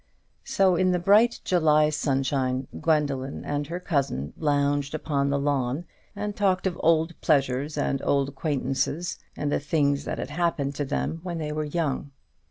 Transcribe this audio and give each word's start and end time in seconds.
So, 0.45 0.75
in 0.75 0.93
the 0.93 0.97
bright 0.97 1.41
July 1.43 1.91
sunshine, 1.91 2.67
Gwendoline 2.81 3.45
and 3.45 3.67
her 3.67 3.79
cousin 3.79 4.33
lounged 4.35 4.95
upon 4.95 5.29
the 5.29 5.37
lawn, 5.37 5.85
and 6.15 6.35
talked 6.35 6.65
of 6.65 6.75
old 6.81 7.13
pleasures 7.21 7.77
and 7.77 8.01
old 8.03 8.29
acquaintances, 8.29 9.19
and 9.37 9.51
the 9.51 9.59
things 9.59 10.05
that 10.05 10.17
happened 10.31 10.73
to 10.77 10.85
them 10.85 11.19
when 11.21 11.37
they 11.37 11.51
were 11.51 11.65
young. 11.65 12.09